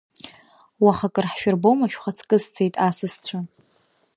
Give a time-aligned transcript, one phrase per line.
[0.83, 3.37] Уаха акыр ҳшәырбома шәхаҵкы сцеит асасцәа?